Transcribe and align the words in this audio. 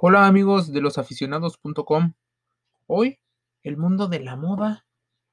Hola 0.00 0.28
amigos 0.28 0.72
de 0.72 0.80
losaficionados.com. 0.80 2.12
Hoy 2.86 3.18
el 3.64 3.76
mundo 3.76 4.06
de 4.06 4.20
la 4.20 4.36
moda 4.36 4.86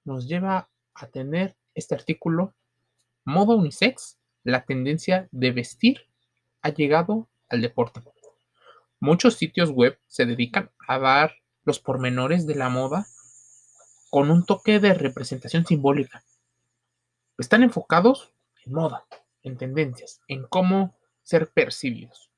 nos 0.06 0.28
lleva 0.28 0.72
a 0.96 1.06
tener 1.06 1.56
este 1.76 1.94
artículo. 1.94 2.56
Moda 3.26 3.54
unisex, 3.54 4.18
la 4.44 4.66
tendencia 4.66 5.30
de 5.32 5.52
vestir 5.52 6.08
ha 6.64 6.70
llegado 6.70 7.30
al 7.48 7.62
deporte. 7.62 8.02
Muchos 9.00 9.36
sitios 9.36 9.70
web 9.70 10.00
se 10.08 10.26
dedican 10.26 10.72
a 10.88 10.98
dar 10.98 11.36
los 11.64 11.80
pormenores 11.80 12.48
de 12.48 12.56
la 12.56 12.70
moda 12.70 13.06
con 14.10 14.32
un 14.32 14.48
toque 14.48 14.80
de 14.80 14.96
representación 14.96 15.68
simbólica. 15.68 16.24
Están 17.38 17.62
enfocados 17.62 18.34
en 18.66 18.74
moda, 18.74 19.06
en 19.44 19.58
tendencias, 19.58 20.22
en 20.28 20.48
cómo 20.48 20.98
ser 21.22 21.52
percibidos. 21.52 22.32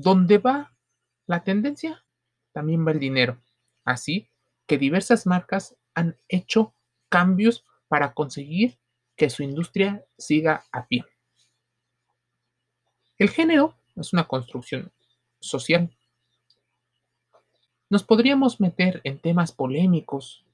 ¿Dónde 0.00 0.38
va 0.38 0.72
la 1.26 1.42
tendencia? 1.42 2.04
También 2.52 2.86
va 2.86 2.92
el 2.92 3.00
dinero. 3.00 3.42
Así 3.84 4.30
que 4.68 4.78
diversas 4.78 5.26
marcas 5.26 5.76
han 5.92 6.16
hecho 6.28 6.72
cambios 7.08 7.64
para 7.88 8.14
conseguir 8.14 8.78
que 9.16 9.28
su 9.28 9.42
industria 9.42 10.04
siga 10.16 10.64
a 10.70 10.86
pie. 10.86 11.04
El 13.18 13.30
género 13.30 13.74
es 13.96 14.12
una 14.12 14.28
construcción 14.28 14.92
social. 15.40 15.90
Nos 17.90 18.04
podríamos 18.04 18.60
meter 18.60 19.00
en 19.02 19.18
temas 19.18 19.50
polémicos 19.50 20.44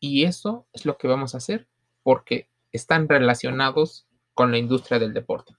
y 0.00 0.24
eso 0.24 0.66
es 0.72 0.86
lo 0.86 0.96
que 0.96 1.08
vamos 1.08 1.34
a 1.34 1.38
hacer 1.38 1.68
porque 2.02 2.48
están 2.72 3.06
relacionados 3.06 4.06
con 4.32 4.50
la 4.50 4.56
industria 4.56 4.98
del 4.98 5.12
deporte. 5.12 5.54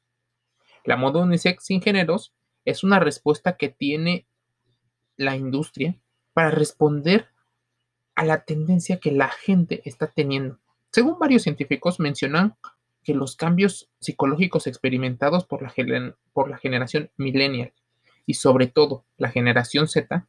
La 0.83 0.97
moda 0.97 1.19
unisex 1.19 1.63
sin 1.63 1.79
géneros 1.79 2.33
es 2.65 2.83
una 2.83 2.99
respuesta 2.99 3.57
que 3.57 3.69
tiene 3.69 4.27
la 5.17 5.35
industria 5.35 5.99
para 6.33 6.51
responder 6.51 7.27
a 8.15 8.25
la 8.25 8.43
tendencia 8.45 8.99
que 8.99 9.11
la 9.11 9.29
gente 9.29 9.81
está 9.85 10.07
teniendo. 10.07 10.59
Según 10.91 11.17
varios 11.19 11.43
científicos 11.43 11.99
mencionan 11.99 12.55
que 13.03 13.13
los 13.13 13.35
cambios 13.35 13.89
psicológicos 13.99 14.67
experimentados 14.67 15.45
por 15.45 15.61
la, 15.61 16.15
por 16.31 16.49
la 16.49 16.57
generación 16.57 17.11
millennial 17.17 17.73
y 18.25 18.35
sobre 18.35 18.67
todo 18.67 19.05
la 19.17 19.29
generación 19.29 19.87
Z 19.87 20.27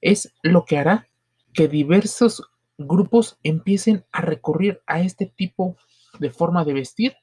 es 0.00 0.32
lo 0.42 0.64
que 0.64 0.78
hará 0.78 1.08
que 1.52 1.68
diversos 1.68 2.42
grupos 2.78 3.38
empiecen 3.42 4.04
a 4.12 4.22
recurrir 4.22 4.82
a 4.86 5.00
este 5.00 5.26
tipo 5.26 5.76
de 6.18 6.30
forma 6.30 6.64
de 6.64 6.72
vestir 6.72 7.16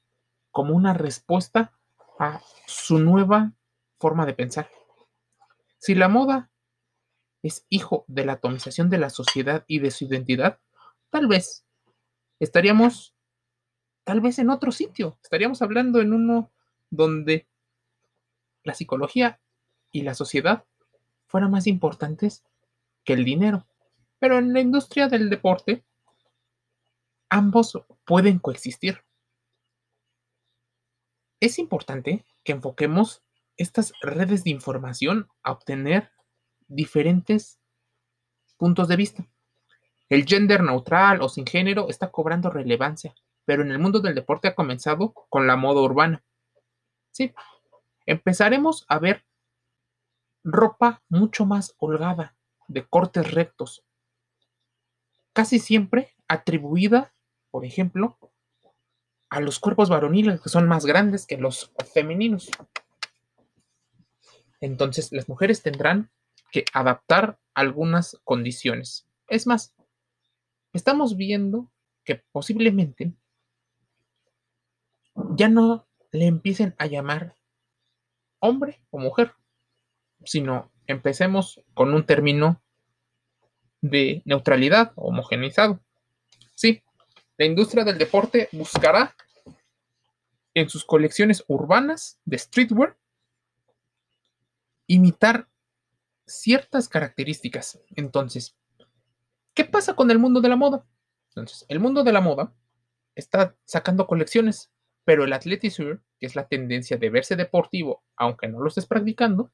como 0.51 0.75
una 0.75 0.93
respuesta 0.93 1.73
a 2.19 2.41
su 2.65 2.99
nueva 2.99 3.53
forma 4.01 4.25
de 4.25 4.33
pensar. 4.33 4.69
Si 5.77 5.95
la 5.95 6.09
moda 6.09 6.51
es 7.43 7.65
hijo 7.69 8.03
de 8.07 8.25
la 8.25 8.33
atomización 8.33 8.89
de 8.89 8.97
la 8.97 9.09
sociedad 9.09 9.63
y 9.67 9.79
de 9.79 9.91
su 9.91 10.05
identidad, 10.05 10.59
tal 11.09 11.27
vez 11.27 11.65
estaríamos, 12.39 13.15
tal 14.03 14.19
vez 14.19 14.39
en 14.39 14.49
otro 14.49 14.71
sitio, 14.71 15.17
estaríamos 15.23 15.61
hablando 15.61 16.01
en 16.01 16.13
uno 16.13 16.51
donde 16.89 17.47
la 18.63 18.73
psicología 18.73 19.39
y 19.91 20.01
la 20.01 20.13
sociedad 20.13 20.65
fueran 21.27 21.51
más 21.51 21.67
importantes 21.67 22.43
que 23.03 23.13
el 23.13 23.23
dinero. 23.23 23.65
Pero 24.19 24.37
en 24.37 24.53
la 24.53 24.59
industria 24.59 25.07
del 25.07 25.29
deporte, 25.29 25.83
ambos 27.29 27.79
pueden 28.05 28.39
coexistir. 28.39 29.03
Es 31.39 31.57
importante 31.57 32.25
que 32.43 32.51
enfoquemos 32.51 33.23
estas 33.57 33.93
redes 34.01 34.43
de 34.43 34.51
información 34.51 35.29
a 35.43 35.51
obtener 35.51 36.11
diferentes 36.67 37.59
puntos 38.57 38.87
de 38.87 38.95
vista. 38.95 39.27
El 40.09 40.25
gender 40.25 40.61
neutral 40.61 41.21
o 41.21 41.29
sin 41.29 41.45
género 41.45 41.87
está 41.89 42.11
cobrando 42.11 42.49
relevancia, 42.49 43.15
pero 43.45 43.63
en 43.63 43.71
el 43.71 43.79
mundo 43.79 43.99
del 43.99 44.15
deporte 44.15 44.47
ha 44.47 44.55
comenzado 44.55 45.13
con 45.29 45.47
la 45.47 45.55
moda 45.55 45.81
urbana. 45.81 46.23
Sí, 47.11 47.33
empezaremos 48.05 48.85
a 48.87 48.99
ver 48.99 49.25
ropa 50.43 51.01
mucho 51.09 51.45
más 51.45 51.75
holgada, 51.77 52.35
de 52.67 52.85
cortes 52.85 53.31
rectos, 53.31 53.83
casi 55.33 55.59
siempre 55.59 56.15
atribuida, 56.27 57.13
por 57.51 57.65
ejemplo, 57.65 58.17
a 59.29 59.39
los 59.39 59.59
cuerpos 59.59 59.89
varoniles 59.89 60.41
que 60.41 60.49
son 60.49 60.67
más 60.67 60.85
grandes 60.85 61.25
que 61.25 61.37
los 61.37 61.71
femeninos. 61.93 62.49
Entonces 64.61 65.11
las 65.11 65.27
mujeres 65.27 65.63
tendrán 65.63 66.11
que 66.51 66.65
adaptar 66.73 67.39
algunas 67.53 68.17
condiciones. 68.23 69.07
Es 69.27 69.47
más, 69.47 69.73
estamos 70.73 71.17
viendo 71.17 71.71
que 72.03 72.23
posiblemente 72.31 73.13
ya 75.35 75.49
no 75.49 75.87
le 76.11 76.25
empiecen 76.25 76.75
a 76.77 76.85
llamar 76.85 77.35
hombre 78.39 78.81
o 78.89 78.99
mujer, 78.99 79.33
sino 80.23 80.71
empecemos 80.87 81.61
con 81.73 81.93
un 81.93 82.05
término 82.05 82.61
de 83.81 84.21
neutralidad 84.25 84.93
homogeneizado. 84.95 85.79
Sí, 86.55 86.83
la 87.37 87.45
industria 87.45 87.83
del 87.83 87.97
deporte 87.97 88.49
buscará 88.51 89.15
en 90.53 90.69
sus 90.69 90.85
colecciones 90.85 91.43
urbanas 91.47 92.19
de 92.25 92.37
streetwear 92.37 92.97
imitar 94.93 95.47
ciertas 96.25 96.89
características. 96.89 97.81
Entonces, 97.95 98.57
¿qué 99.53 99.63
pasa 99.65 99.95
con 99.95 100.11
el 100.11 100.19
mundo 100.19 100.41
de 100.41 100.49
la 100.49 100.55
moda? 100.55 100.85
Entonces, 101.29 101.65
el 101.69 101.79
mundo 101.79 102.03
de 102.03 102.11
la 102.11 102.21
moda 102.21 102.53
está 103.15 103.55
sacando 103.63 104.05
colecciones, 104.05 104.71
pero 105.05 105.23
el 105.23 105.33
athleisure, 105.33 105.99
que 106.19 106.25
es 106.25 106.35
la 106.35 106.47
tendencia 106.47 106.97
de 106.97 107.09
verse 107.09 107.35
deportivo, 107.35 108.03
aunque 108.17 108.47
no 108.47 108.59
lo 108.59 108.67
estés 108.67 108.85
practicando, 108.85 109.51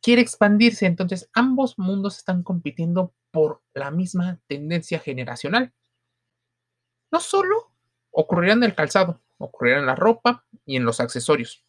quiere 0.00 0.20
expandirse. 0.20 0.86
Entonces, 0.86 1.30
ambos 1.32 1.78
mundos 1.78 2.16
están 2.16 2.42
compitiendo 2.42 3.14
por 3.30 3.62
la 3.74 3.92
misma 3.92 4.40
tendencia 4.48 4.98
generacional. 4.98 5.72
No 7.12 7.20
solo 7.20 7.72
ocurrirá 8.10 8.54
en 8.54 8.64
el 8.64 8.74
calzado, 8.74 9.22
ocurrirá 9.38 9.78
en 9.78 9.86
la 9.86 9.94
ropa 9.94 10.44
y 10.66 10.76
en 10.76 10.84
los 10.84 10.98
accesorios. 10.98 11.64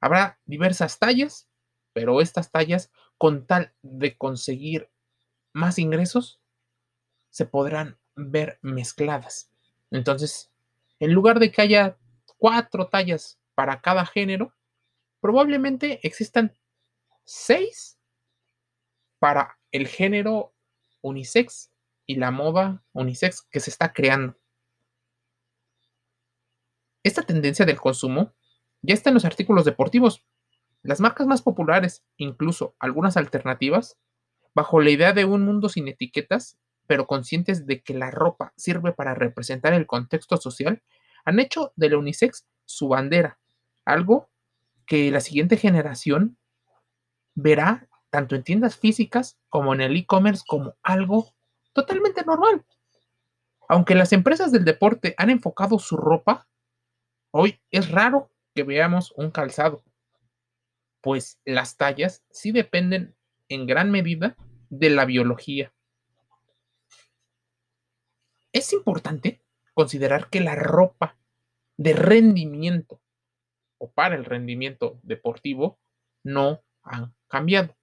Habrá 0.00 0.38
diversas 0.44 0.98
tallas 0.98 1.48
pero 1.94 2.20
estas 2.20 2.50
tallas, 2.50 2.92
con 3.16 3.46
tal 3.46 3.72
de 3.80 4.18
conseguir 4.18 4.90
más 5.54 5.78
ingresos, 5.78 6.42
se 7.30 7.46
podrán 7.46 7.98
ver 8.16 8.58
mezcladas. 8.60 9.50
Entonces, 9.90 10.52
en 11.00 11.14
lugar 11.14 11.38
de 11.38 11.50
que 11.50 11.62
haya 11.62 11.96
cuatro 12.36 12.88
tallas 12.88 13.40
para 13.54 13.80
cada 13.80 14.04
género, 14.04 14.52
probablemente 15.20 16.00
existan 16.06 16.52
seis 17.24 17.98
para 19.18 19.58
el 19.72 19.86
género 19.86 20.52
unisex 21.00 21.70
y 22.06 22.16
la 22.16 22.30
moda 22.30 22.84
unisex 22.92 23.42
que 23.42 23.60
se 23.60 23.70
está 23.70 23.92
creando. 23.92 24.36
Esta 27.02 27.22
tendencia 27.22 27.64
del 27.64 27.80
consumo 27.80 28.34
ya 28.82 28.94
está 28.94 29.10
en 29.10 29.14
los 29.14 29.24
artículos 29.24 29.64
deportivos, 29.64 30.24
las 30.84 31.00
marcas 31.00 31.26
más 31.26 31.40
populares, 31.40 32.04
incluso 32.18 32.76
algunas 32.78 33.16
alternativas, 33.16 33.96
bajo 34.54 34.80
la 34.80 34.90
idea 34.90 35.14
de 35.14 35.24
un 35.24 35.42
mundo 35.42 35.70
sin 35.70 35.88
etiquetas, 35.88 36.58
pero 36.86 37.06
conscientes 37.06 37.66
de 37.66 37.82
que 37.82 37.94
la 37.94 38.10
ropa 38.10 38.52
sirve 38.56 38.92
para 38.92 39.14
representar 39.14 39.72
el 39.72 39.86
contexto 39.86 40.36
social, 40.36 40.82
han 41.24 41.40
hecho 41.40 41.72
de 41.76 41.88
la 41.88 41.96
unisex 41.96 42.46
su 42.66 42.88
bandera, 42.88 43.38
algo 43.86 44.28
que 44.86 45.10
la 45.10 45.20
siguiente 45.20 45.56
generación 45.56 46.36
verá 47.34 47.88
tanto 48.10 48.36
en 48.36 48.44
tiendas 48.44 48.76
físicas 48.76 49.38
como 49.48 49.72
en 49.72 49.80
el 49.80 49.96
e-commerce 49.96 50.44
como 50.46 50.76
algo 50.82 51.32
totalmente 51.72 52.24
normal. 52.26 52.62
Aunque 53.68 53.94
las 53.94 54.12
empresas 54.12 54.52
del 54.52 54.66
deporte 54.66 55.14
han 55.16 55.30
enfocado 55.30 55.78
su 55.78 55.96
ropa, 55.96 56.46
hoy 57.30 57.58
es 57.70 57.90
raro 57.90 58.30
que 58.54 58.64
veamos 58.64 59.14
un 59.16 59.30
calzado 59.30 59.82
pues 61.04 61.38
las 61.44 61.76
tallas 61.76 62.24
sí 62.30 62.50
dependen 62.50 63.14
en 63.50 63.66
gran 63.66 63.90
medida 63.90 64.38
de 64.70 64.88
la 64.88 65.04
biología. 65.04 65.74
Es 68.52 68.72
importante 68.72 69.42
considerar 69.74 70.30
que 70.30 70.40
la 70.40 70.54
ropa 70.54 71.18
de 71.76 71.92
rendimiento 71.92 73.02
o 73.76 73.92
para 73.92 74.14
el 74.14 74.24
rendimiento 74.24 74.98
deportivo 75.02 75.78
no 76.22 76.64
han 76.82 77.14
cambiado. 77.28 77.76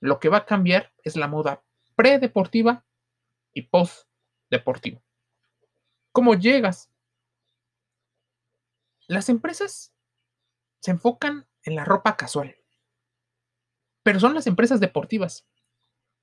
Lo 0.00 0.18
que 0.18 0.28
va 0.28 0.38
a 0.38 0.46
cambiar 0.46 0.92
es 1.04 1.14
la 1.14 1.28
moda 1.28 1.62
predeportiva 1.94 2.84
y 3.52 3.62
postdeportiva. 3.62 5.00
¿Cómo 6.10 6.34
llegas? 6.34 6.90
Las 9.06 9.28
empresas 9.28 9.94
se 10.80 10.90
enfocan 10.90 11.46
en 11.62 11.76
la 11.76 11.84
ropa 11.84 12.16
casual 12.16 12.56
pero 14.04 14.20
son 14.20 14.34
las 14.34 14.46
empresas 14.46 14.78
deportivas. 14.78 15.44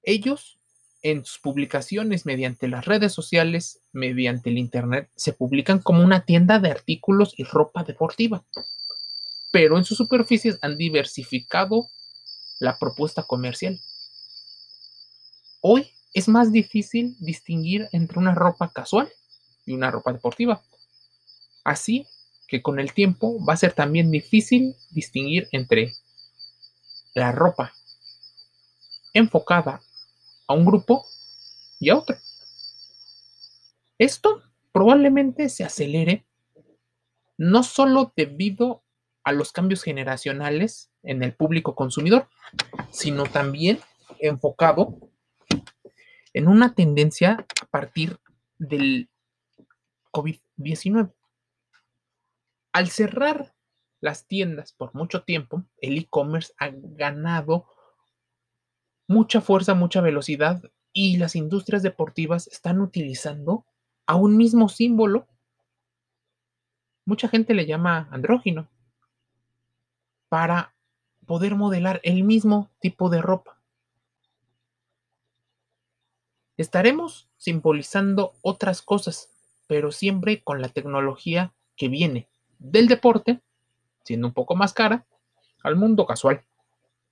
Ellos 0.04 0.60
en 1.04 1.26
sus 1.26 1.40
publicaciones 1.40 2.28
mediante 2.28 2.68
las 2.68 2.86
redes 2.86 3.12
sociales, 3.12 3.82
mediante 3.92 4.52
el 4.52 4.60
Internet, 4.60 5.10
se 5.16 5.34
publican 5.34 5.80
como 5.80 6.04
una 6.04 6.26
tienda 6.26 6.60
de 6.60 6.70
artículos 6.70 7.34
y 7.38 7.44
ropa 7.44 7.84
deportiva. 7.84 8.46
Pero 9.52 9.78
en 9.78 9.84
sus 9.84 9.98
superficies 9.98 10.60
han 10.62 10.78
diversificado 10.78 11.88
la 12.60 12.78
propuesta 12.78 13.24
comercial. 13.24 13.80
Hoy 15.62 15.90
es 16.14 16.28
más 16.28 16.52
difícil 16.52 17.16
distinguir 17.20 17.90
entre 17.92 18.20
una 18.20 18.36
ropa 18.36 18.72
casual 18.72 19.10
y 19.66 19.74
una 19.74 19.90
ropa 19.90 20.14
deportiva. 20.14 20.62
Así 21.64 22.06
que 22.48 22.62
con 22.62 22.80
el 22.80 22.94
tiempo 22.94 23.44
va 23.44 23.54
a 23.54 23.58
ser 23.58 23.74
también 23.74 24.12
difícil 24.12 24.76
distinguir 24.92 25.48
entre 25.52 25.94
la 27.14 27.32
ropa 27.32 27.74
enfocada 29.14 29.82
a 30.48 30.54
un 30.54 30.66
grupo 30.66 31.06
y 31.80 31.90
a 31.90 31.98
otro. 31.98 32.18
Esto 33.98 34.42
probablemente 34.72 35.50
se 35.50 35.64
acelere 35.64 36.26
no 37.38 37.64
solo 37.64 38.14
debido 38.16 38.84
a 39.24 39.32
los 39.32 39.52
cambios 39.52 39.84
generacionales 39.84 40.92
en 41.04 41.24
el 41.24 41.34
público 41.36 41.76
consumidor, 41.76 42.28
sino 42.92 43.24
también 43.24 43.80
enfocado 44.20 44.98
en 46.34 46.48
una 46.48 46.74
tendencia 46.74 47.46
a 47.62 47.66
partir 47.66 48.20
del 48.58 49.10
COVID-19. 50.12 51.14
Al 52.74 52.90
cerrar 52.90 53.54
las 54.02 54.28
tiendas 54.28 54.74
por 54.74 54.94
mucho 54.94 55.24
tiempo, 55.24 55.64
el 55.78 55.98
e-commerce 55.98 56.54
ha 56.60 56.70
ganado 56.72 57.68
mucha 59.08 59.42
fuerza, 59.42 59.76
mucha 59.76 60.02
velocidad 60.02 60.64
y 60.92 61.18
las 61.18 61.36
industrias 61.36 61.84
deportivas 61.84 62.48
están 62.48 62.82
utilizando 62.82 63.66
a 64.06 64.16
un 64.16 64.36
mismo 64.36 64.68
símbolo. 64.70 65.28
Mucha 67.06 67.28
gente 67.28 67.54
le 67.54 67.66
llama 67.66 68.10
andrógino 68.12 68.70
para 70.30 70.74
poder 71.26 71.56
modelar 71.56 72.02
el 72.04 72.24
mismo 72.24 72.72
tipo 72.80 73.10
de 73.10 73.22
ropa. 73.22 73.62
Estaremos 76.58 77.30
simbolizando 77.38 78.34
otras 78.42 78.82
cosas, 78.82 79.30
pero 79.68 79.92
siempre 79.92 80.44
con 80.44 80.62
la 80.62 80.70
tecnología 80.70 81.54
que 81.76 81.88
viene 81.88 82.28
del 82.60 82.88
deporte, 82.88 83.42
siendo 84.04 84.28
un 84.28 84.34
poco 84.34 84.56
más 84.56 84.74
cara, 84.74 85.06
al 85.64 85.76
mundo 85.76 86.06
casual, 86.06 86.44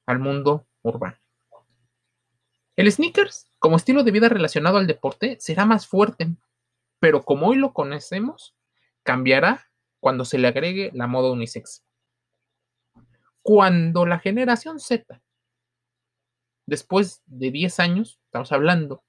al 0.05 0.19
mundo 0.19 0.65
urbano. 0.81 1.17
El 2.75 2.91
sneakers, 2.91 3.51
como 3.59 3.75
estilo 3.75 4.03
de 4.03 4.11
vida 4.11 4.29
relacionado 4.29 4.77
al 4.77 4.87
deporte, 4.87 5.37
será 5.39 5.65
más 5.65 5.85
fuerte, 5.87 6.29
pero 6.99 7.23
como 7.23 7.47
hoy 7.47 7.57
lo 7.57 7.73
conocemos, 7.73 8.55
cambiará 9.03 9.69
cuando 9.99 10.25
se 10.25 10.37
le 10.37 10.47
agregue 10.47 10.91
la 10.93 11.07
moda 11.07 11.31
unisex. 11.31 11.83
Cuando 13.41 14.05
la 14.05 14.19
generación 14.19 14.79
Z, 14.79 15.21
después 16.65 17.21
de 17.25 17.51
10 17.51 17.79
años, 17.79 18.19
estamos 18.25 18.51
hablando 18.51 19.03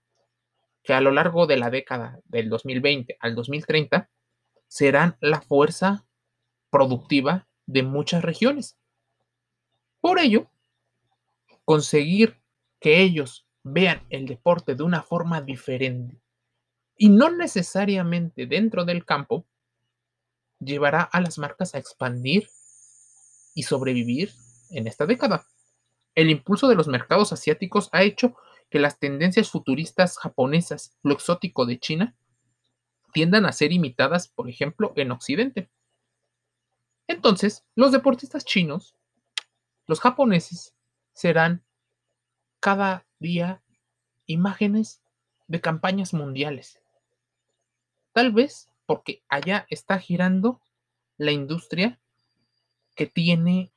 que 0.83 0.95
a 0.95 1.01
lo 1.01 1.11
largo 1.11 1.47
de 1.47 1.57
la 1.57 1.71
década 1.71 2.21
del 2.25 2.49
2020 2.49 3.19
al 3.21 3.35
2030, 3.35 4.11
serán 4.67 5.17
la 5.21 5.41
fuerza 5.41 6.07
productiva 6.71 7.47
de 7.73 7.83
muchas 7.83 8.23
regiones. 8.23 8.77
Por 10.01 10.19
ello, 10.19 10.51
conseguir 11.65 12.41
que 12.81 13.03
ellos 13.03 13.47
vean 13.63 14.07
el 14.11 14.27
deporte 14.27 14.75
de 14.75 14.83
una 14.83 15.03
forma 15.03 15.41
diferente 15.43 16.21
y 16.97 17.09
no 17.11 17.31
necesariamente 17.31 18.47
dentro 18.47 18.85
del 18.85 19.05
campo, 19.05 19.47
llevará 20.59 21.03
a 21.03 21.21
las 21.21 21.39
marcas 21.39 21.75
a 21.75 21.79
expandir 21.79 22.49
y 23.55 23.63
sobrevivir 23.63 24.33
en 24.71 24.87
esta 24.87 25.07
década. 25.07 25.47
El 26.15 26.31
impulso 26.31 26.69
de 26.69 26.75
los 26.75 26.89
mercados 26.89 27.33
asiáticos 27.33 27.89
ha 27.93 28.03
hecho 28.03 28.37
que 28.69 28.79
las 28.79 28.99
tendencias 28.99 29.51
futuristas 29.51 30.19
japonesas, 30.19 30.97
lo 31.03 31.15
exótico 31.15 31.67
de 31.67 31.79
China, 31.79 32.17
tiendan 33.13 33.47
a 33.47 33.53
ser 33.53 33.73
imitadas, 33.73 34.29
por 34.29 34.49
ejemplo, 34.49 34.93
en 34.97 35.11
Occidente. 35.11 35.71
Entonces, 37.11 37.65
los 37.75 37.91
deportistas 37.91 38.45
chinos, 38.45 38.95
los 39.89 39.99
japoneses, 39.99 40.77
serán 41.13 41.65
cada 42.61 43.05
día 43.19 43.65
imágenes 44.27 45.03
de 45.49 45.61
campañas 45.61 46.15
mundiales. 46.15 46.81
Tal 48.13 48.31
vez 48.31 48.71
porque 48.87 49.25
allá 49.29 49.67
está 49.71 49.99
girando 49.99 50.61
la 51.17 51.33
industria 51.33 51.99
que 52.95 53.07
tiene 53.07 53.73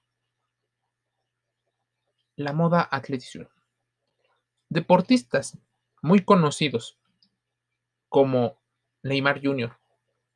la 2.36 2.54
moda 2.54 2.88
atletismo. 2.92 3.48
Deportistas 4.70 5.58
muy 6.04 6.24
conocidos 6.24 7.00
como 8.10 8.60
Neymar 9.02 9.42
Jr. 9.44 9.76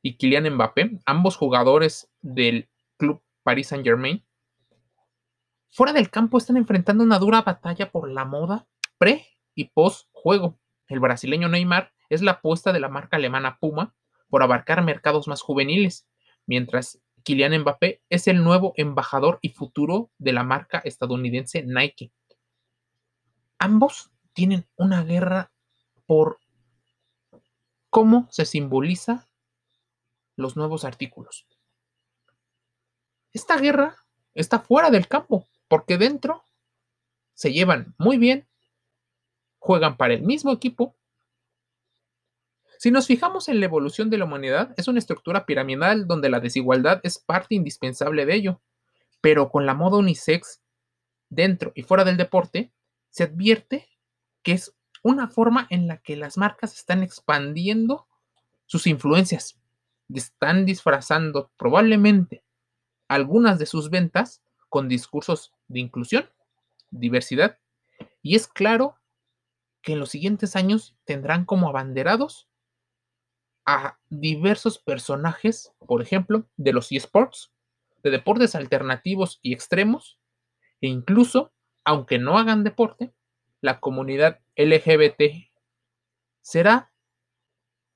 y 0.01 0.15
Kylian 0.15 0.51
Mbappé, 0.55 0.99
ambos 1.05 1.37
jugadores 1.37 2.09
del 2.23 2.67
club 2.97 3.21
Paris 3.43 3.67
Saint-Germain, 3.67 4.25
fuera 5.69 5.93
del 5.93 6.09
campo 6.09 6.37
están 6.37 6.57
enfrentando 6.57 7.03
una 7.03 7.19
dura 7.19 7.41
batalla 7.41 7.91
por 7.91 8.09
la 8.09 8.25
moda 8.25 8.67
pre 8.97 9.27
y 9.55 9.65
post 9.65 10.09
juego. 10.11 10.59
El 10.87 10.99
brasileño 10.99 11.47
Neymar 11.49 11.93
es 12.09 12.21
la 12.21 12.31
apuesta 12.31 12.73
de 12.73 12.79
la 12.79 12.89
marca 12.89 13.17
alemana 13.17 13.57
Puma 13.59 13.95
por 14.29 14.43
abarcar 14.43 14.83
mercados 14.83 15.27
más 15.27 15.41
juveniles, 15.41 16.07
mientras 16.45 17.01
Kylian 17.23 17.59
Mbappé 17.59 18.01
es 18.09 18.27
el 18.27 18.43
nuevo 18.43 18.73
embajador 18.77 19.39
y 19.41 19.49
futuro 19.49 20.11
de 20.17 20.33
la 20.33 20.43
marca 20.43 20.79
estadounidense 20.79 21.63
Nike. 21.63 22.11
Ambos 23.59 24.11
tienen 24.33 24.67
una 24.75 25.03
guerra 25.03 25.51
por 26.05 26.39
cómo 27.89 28.27
se 28.31 28.45
simboliza 28.45 29.27
los 30.35 30.55
nuevos 30.55 30.85
artículos. 30.85 31.47
Esta 33.33 33.57
guerra 33.57 33.95
está 34.33 34.59
fuera 34.59 34.89
del 34.89 35.07
campo, 35.07 35.47
porque 35.67 35.97
dentro 35.97 36.43
se 37.33 37.51
llevan 37.51 37.93
muy 37.97 38.17
bien, 38.17 38.47
juegan 39.59 39.97
para 39.97 40.13
el 40.13 40.23
mismo 40.23 40.51
equipo. 40.51 40.95
Si 42.79 42.91
nos 42.91 43.07
fijamos 43.07 43.49
en 43.49 43.59
la 43.59 43.65
evolución 43.65 44.09
de 44.09 44.17
la 44.17 44.25
humanidad, 44.25 44.73
es 44.77 44.87
una 44.87 44.99
estructura 44.99 45.45
piramidal 45.45 46.07
donde 46.07 46.29
la 46.29 46.39
desigualdad 46.39 46.99
es 47.03 47.17
parte 47.19 47.55
indispensable 47.55 48.25
de 48.25 48.35
ello, 48.35 48.61
pero 49.21 49.49
con 49.49 49.65
la 49.65 49.73
moda 49.73 49.97
unisex 49.97 50.61
dentro 51.29 51.71
y 51.75 51.81
fuera 51.83 52.03
del 52.03 52.17
deporte, 52.17 52.71
se 53.09 53.23
advierte 53.23 53.87
que 54.43 54.53
es 54.53 54.73
una 55.03 55.27
forma 55.27 55.67
en 55.69 55.87
la 55.87 55.97
que 55.97 56.15
las 56.15 56.37
marcas 56.37 56.75
están 56.75 57.03
expandiendo 57.03 58.07
sus 58.65 58.87
influencias, 58.87 59.59
están 60.13 60.65
disfrazando 60.65 61.51
probablemente 61.57 62.43
algunas 63.07 63.59
de 63.59 63.65
sus 63.65 63.89
ventas 63.89 64.41
con 64.69 64.87
discursos 64.89 65.53
de 65.67 65.79
inclusión, 65.79 66.29
diversidad, 66.91 67.59
y 68.21 68.35
es 68.35 68.47
claro 68.47 68.95
que 69.81 69.93
en 69.93 69.99
los 69.99 70.09
siguientes 70.09 70.55
años 70.55 70.95
tendrán 71.05 71.45
como 71.45 71.69
abanderados 71.69 72.47
a 73.65 73.97
diversos 74.09 74.79
personajes, 74.79 75.73
por 75.85 76.01
ejemplo, 76.01 76.45
de 76.57 76.73
los 76.73 76.91
eSports, 76.91 77.51
de 78.03 78.11
deportes 78.11 78.55
alternativos 78.55 79.39
y 79.41 79.53
extremos, 79.53 80.19
e 80.81 80.87
incluso, 80.87 81.51
aunque 81.83 82.19
no 82.19 82.37
hagan 82.37 82.63
deporte, 82.63 83.13
la 83.61 83.79
comunidad 83.79 84.39
LGBT 84.55 85.49
será 86.41 86.91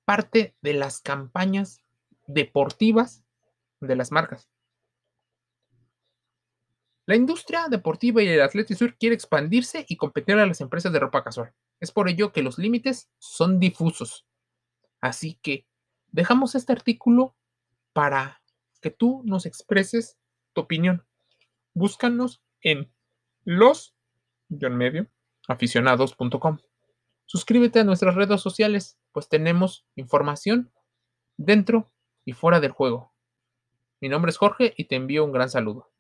parte 0.06 0.56
de 0.62 0.74
las 0.74 1.00
campañas 1.00 1.84
deportivas 2.28 3.24
de 3.80 3.96
las 3.96 4.12
marcas. 4.12 4.50
La 7.06 7.16
industria 7.16 7.68
deportiva 7.68 8.22
y 8.22 8.28
el 8.28 8.42
atletismo 8.42 8.88
quiere 9.00 9.16
expandirse 9.16 9.86
y 9.88 9.98
competir 9.98 10.36
a 10.36 10.46
las 10.46 10.62
empresas 10.62 10.94
de 10.94 11.00
ropa 11.00 11.24
casual. 11.24 11.54
Es 11.80 11.92
por 11.92 12.08
ello 12.08 12.32
que 12.32 12.44
los 12.44 12.58
límites 12.58 13.10
son 13.18 13.60
difusos. 13.60 14.28
Así 15.00 15.40
que 15.42 15.66
dejamos 16.12 16.54
este 16.54 16.74
artículo 16.74 17.36
para 17.94 18.42
que 18.82 18.92
tú 18.92 19.24
nos 19.26 19.46
expreses 19.46 20.18
tu 20.54 20.62
opinión. 20.62 21.06
Búscanos 21.74 22.42
en 22.62 22.92
los 23.44 23.96
aficionados.com. 25.48 26.60
Suscríbete 27.26 27.80
a 27.80 27.84
nuestras 27.84 28.16
redes 28.16 28.42
sociales, 28.42 29.00
pues 29.12 29.28
tenemos 29.28 29.86
información 29.96 30.72
dentro 31.38 31.92
y 32.26 32.34
fuera 32.34 32.60
del 32.60 32.72
juego. 32.72 33.14
Mi 34.02 34.10
nombre 34.10 34.32
es 34.32 34.38
Jorge 34.38 34.74
y 34.78 34.86
te 34.86 34.96
envío 34.96 35.24
un 35.24 35.32
gran 35.32 35.50
saludo. 35.50 35.91